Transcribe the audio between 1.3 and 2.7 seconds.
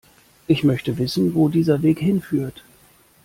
wo dieser Weg hinführt.